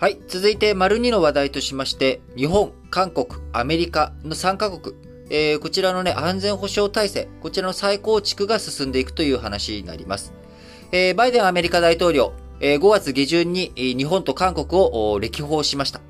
[0.00, 0.20] はい。
[0.28, 4.94] 続いて、丸2の話題としまして、日本、韓国、アメリカの3カ国、
[5.28, 10.32] えー、こちらのね、安全保障体制、こちらの再構築が進んでいくという話になります。
[10.92, 16.00] えー、バイデンアメリカ大統領、えー、5月下旬に日本と韓国を歴訪しました。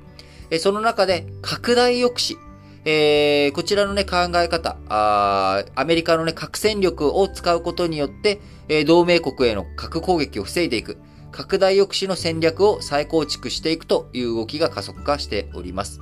[0.51, 2.37] えー、その中で、拡大抑止、
[2.85, 10.99] えー、こちらのね、考え方、あアメリカのね、核戦力を使うことによって、えー、同盟国への核攻撃を防いでいく。
[11.31, 16.01] 拡大抑止の戦略を再構築していくという動きが加速化しております。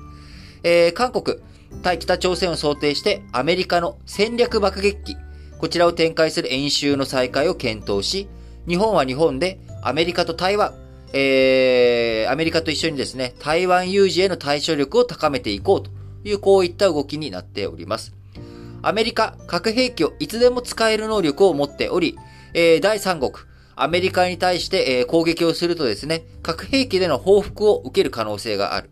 [0.63, 1.37] えー、韓国、
[1.81, 5.17] 対北朝鮮を想定してアメリカの戦略爆撃機、
[5.57, 8.27] こちらを展開する演習の再開を検討し、
[8.67, 10.73] 日本は日本でアメリカと台湾、
[11.13, 15.91] えー、アメリカと一緒にですね、台湾有事への対処力を高めていこうと
[16.23, 18.13] いう、こういった動きになっております。
[18.81, 22.17] アメリカ、核兵器をいつでも使える能力を持っており、
[22.53, 23.31] えー、第三国、
[23.77, 28.89] アメリカに対して、え、攻撃をするとですね、核兵器での報復を受ける可能性がある。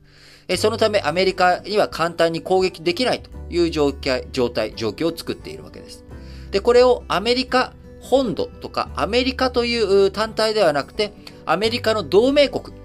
[0.48, 6.06] えそのためアメリカには簡単に攻撃できないという状態、状況を作っているわけです。
[6.52, 11.14] で、これをアメリカ本土とかアメリカという単体ではなくて、
[11.46, 12.76] アメリカの同盟国、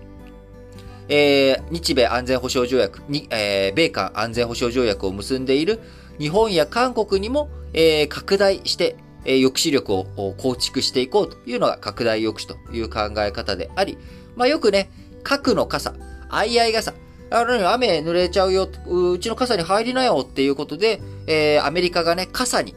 [1.09, 5.81] えー、日米安全保障条約に、えー、米韓安全保障条約を結んでいる
[6.19, 13.99] 日本や韓国にも、えー、拡大してえ抑止力を構築していこうというのが拡大抑止という考え方であり、
[14.37, 14.91] まあよくね、
[15.23, 15.95] 核の傘、
[16.29, 16.95] あいあい傘、
[17.31, 22.75] あの、雨濡れちゃうよ、うちの傘に入りなよっていうことで、えー、アメリカがね、傘に、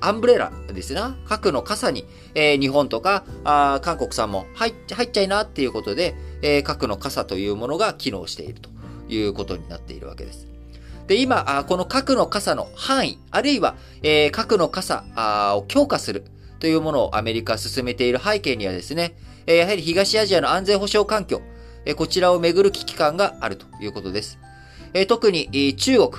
[0.00, 1.16] アンブレラですな。
[1.26, 8.70] 核の傘に、えー、日本とかあ韓国さんも入入っちゃいなっていうことで、えー、核の傘というものが機能していると
[9.08, 10.53] いうことになっているわけです。
[11.06, 15.04] で、今、この核の傘の範囲、あるいは、えー、核の傘
[15.56, 16.24] を強化する
[16.60, 19.14] というものをアメリカ進めている背景にはですね、
[19.46, 21.42] やはり東アジアの安全保障環境、
[21.96, 24.38] こちらをめぐる危機感があるということです。
[25.08, 26.10] 特に、中国、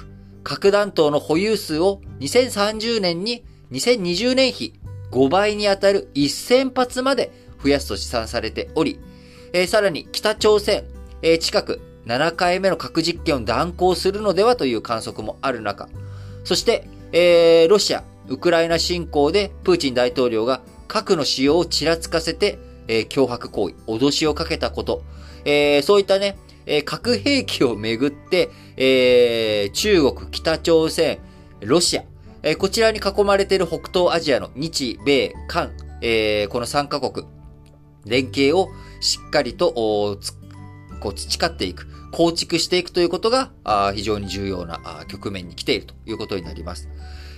[0.43, 4.79] 核弾頭の保有数を2030年に2020年比
[5.11, 7.31] 5倍にあたる1000発まで
[7.63, 8.99] 増やすと試算されており、
[9.67, 10.83] さらに北朝鮮、
[11.39, 15.89] 近く7回目の核実験を断行するのではという観測もある中、
[16.43, 25.03] そして、えー、ロシア、ウクライナ侵攻でプーチン大統領が核の使用をちらつかせて、えー、脅迫行為、脅しをかけたこと、
[25.45, 31.19] えー、そういったね、えー、核兵器をめぐって、えー、中国、北朝鮮、
[31.61, 32.03] ロシア、
[32.43, 35.71] えー、こちらに囲まれている北東アジアの日、米、韓、
[36.01, 37.25] えー、この3カ国、
[38.05, 41.94] 連携をしっかりと、こう培っていく。
[42.15, 43.51] 構築していくということが
[43.93, 46.87] 非常に重要な局面に来ているということになります。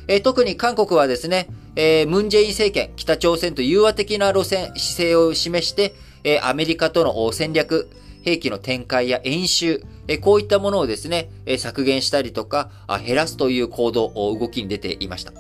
[0.08, 7.90] え特に韓国はですね、えムンジェイン政権、北朝鮮と融和的な路線、姿勢を示して、えアメリカとの戦略、
[8.22, 12.70] 兵器の展開や演習、えこういったものをですね、え削減したりとか、
[13.04, 15.34] 減らすという行動、動きに出ていました。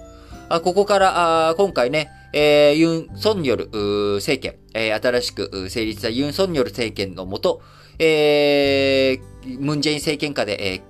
[0.49, 7.61] あここから、あ今回ね、えー、ユン・ソンニョル政権、えー、新しく成立したユン・ソンニョル政権のもと、
[7.99, 10.81] えー、ムンジェイン政権下で、えー、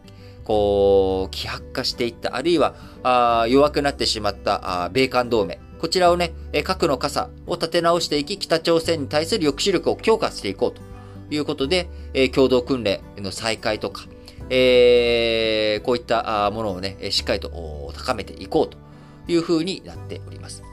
[0.44, 5.60] こう、希薄化していった、あるいは、あ弱くなってしまったあ米韓同盟。
[5.80, 10.82] こちらをね、核の傘を立て直していき、北朝鮮に対する抑止力を強化していこうと
[11.30, 14.06] いうことで、えー、共同訓練の再開とか、
[14.50, 18.78] えー、こういったものをね、しっかりと高めていこうと
[19.32, 20.64] いうふうになっております。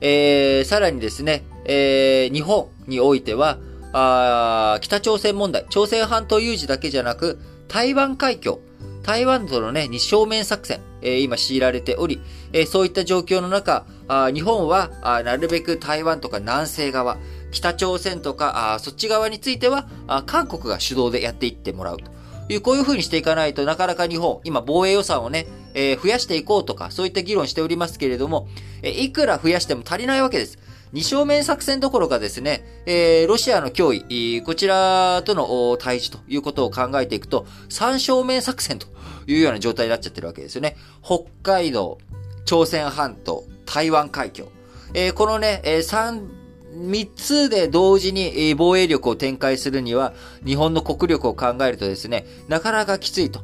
[0.00, 3.58] えー、さらにですね、えー、日本においては、
[3.96, 7.38] あ北朝鮮問題、朝鮮半島有事だけじゃなく、
[7.68, 8.58] 台湾海峡、
[9.04, 12.20] 台湾とのね、二正面作戦、えー、今強いられており、
[12.52, 17.18] えー、そういった状況の中、あ日本はあなるべく台湾とか南西側、
[17.52, 22.10] 北朝鮮とかあそっち側についてはあ韓国が主導でやっていってもらうと。
[22.48, 28.48] いう、こういう風にしていかないとなかなか日本、今防衛予算をね、えー、増やしていこうとか、そういった議論しておりますけれども、
[28.82, 30.58] えいくら増やしても足りないわけです。
[30.94, 38.86] 二正面作戦どころかですね、えー、ロシアの脅威、こちらとの対峙ということを考えていくと、三正面作戦と
[39.26, 40.76] いうような状態になっちゃってるわけですよね。
[41.02, 41.98] 北海道、
[42.44, 44.46] 朝鮮半島、台湾海峡。
[44.94, 46.30] えー、このね、えー、三、
[46.72, 50.14] 三つで同時に防衛力を展開するには、
[50.46, 53.40] 日本の国力を考えるとですね、なかなかきついと。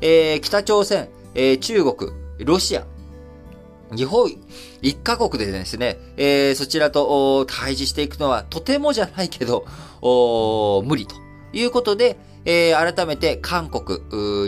[0.00, 2.86] えー、北朝鮮、えー、中国、ロシア、
[3.94, 4.30] 日本
[4.80, 9.66] 一カ国でですね、えー、そちらと対峙していくのはとてもじゃないけど、
[10.84, 11.14] 無理と
[11.52, 14.00] いうことで、えー、改めて韓国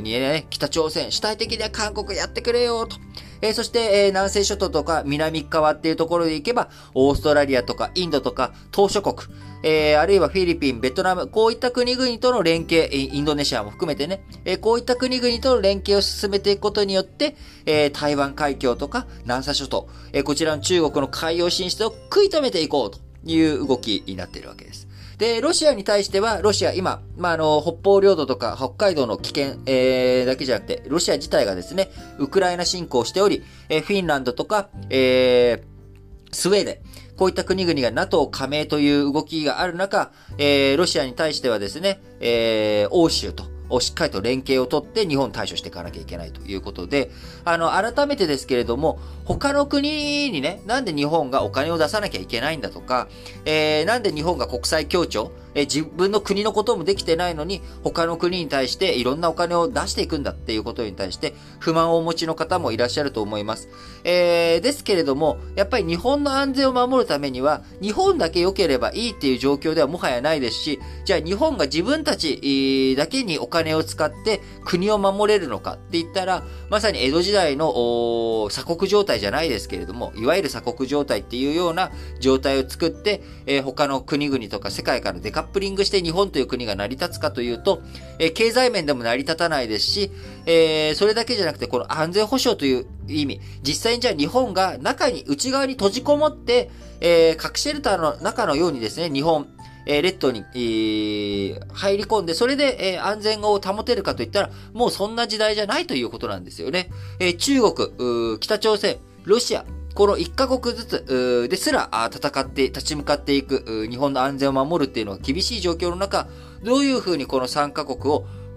[0.03, 2.97] にね、北朝鮮、主体的で韓国やってくれよと、
[3.45, 9.31] えー、そして、えー、南西諸島とか南側っていうところで行けば、オーストラリアとかインドとか東諸国、
[9.63, 17.37] えー、あるいはフィリピン、ベトナム、こういった国々との連携、インドネシアも含めてね、え、こういった国々との連携を進めていくことによって、
[17.67, 22.99] え、台湾海峡とか南沙諸島、え、こちらの中国の海洋進出を食い止めていこうと
[23.31, 24.89] いう動きになっているわけです。
[25.19, 47.11] で、ロシアに対しては、ロシア、今、まあ、あの、北方領土とか北海道の危険、えー、だけじゃなくて、ロシア自体がですね、ウクライナ侵攻しており、えー、フィンランドとか、えー、スウェーデン、こういった国々が NATO 加盟という動きがある中、えー、ロシアに対してはですね、えー、欧州と、をしっかりと連携をとって日本対処していかなきゃいけないということで、
[47.45, 53.09] あの、改めてですけれども、他の国にね、なんで日本がお金を出さなきゃいけないんだとか、
[53.45, 63.69] えー、なんで日本が国際協調、え自分の国のこともできてないのに、他の国に対していろんなお金を出していくんだっていうことに対して不満をお持ちの方もいらっしゃると思います。
[64.05, 81.91] えー、ですけれども、やっぱり日本の安全を守るためには、日本だけ良ければいいっていう状況ではもはやないですし、じゃあ日本が自分たちだけにお金を使って国を守れるのかって言ったら、まさに江戸時代の鎖国状態じゃないですけれども、いわゆる鎖国状態っていうような
[82.21, 87.81] 状態を作って、えー、他の国々とか世界からデカップリングして日本という国が成り立つかというと、
[88.19, 90.11] え、経済面でも成り立たないですし、
[90.47, 96.71] えー、それだけじゃなくて、この安全保障という意味、実際にじゃあ日本が中に、内側に閉じこもって、
[97.01, 99.47] えー、核シェルターの中のようにですね、日本、
[99.87, 106.91] えー、列島に、えー、入り込んで、それで、えー、安全を保てるかといったら、もうそんな時代じゃないということなんですよね。
[107.21, 109.65] えー、中国、北朝鮮、ロシア、
[109.95, 116.29] この1カ国ずつですら戦って立ち向かっていく日本の安全を守るっていうのは厳しい状況の中、
[116.65, 118.01] どういうふうにこの3カ国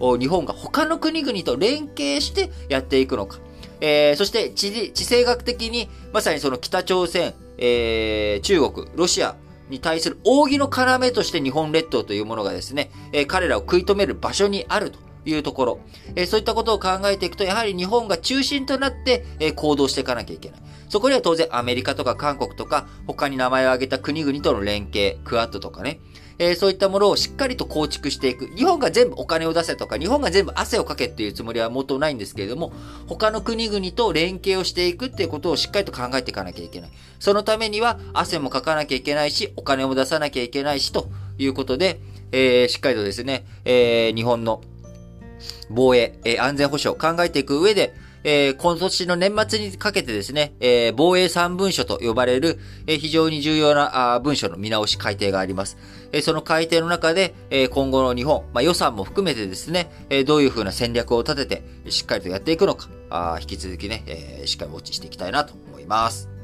[0.00, 3.38] を日本が他の国々と連携してやっていくのか。
[3.80, 9.36] えー、そして地地政学的にまさにその北朝鮮、えー、中国、ロシア
[9.70, 15.07] に対する扇の要として日本列島というものがですね、えー、彼らを食い止める場所にあると。
[15.30, 15.80] いうところ、
[16.16, 20.60] え、そういったことを考えていくと、やはり日本が中心となって、え、行動していかなきゃいけない。
[20.88, 26.00] そこには当然アメリカとか韓国とか、他に名前を挙げた国々との連携、クアッドとかね、
[26.38, 28.46] え、そういったものをしっかりと構築していく。
[28.56, 32.72] 日本が全部お金を出せとか、日本が全部汗をかけっていうつもりはもとないんですけれども、
[33.08, 36.90] 他の国々と連携をしていくっていうことをしっかりと考えていかなきゃいけない。
[37.18, 41.08] そのためには汗もかかなきゃいけないし、お金も出さなきゃいけないし、と
[41.38, 44.60] いうことで、えー、しっかりとですね、えー、日本の
[45.70, 47.94] 防衛、えー、安全保障を考えていく上で、
[48.24, 55.78] えー、今年の年末にかけてですね、えー、防衛三文書と呼ばれる、えー、非常に重要なあ文書の見直し改定があります。
[56.12, 66.37] えー、その改定の中で、えー、今後の日本、まあ、予算も含めてですね、えー、どういうふうな戦略を立てて、しっかりとやっていくのか、あ引き続きね、えー、しっかりウォッチしていきたいなと思います。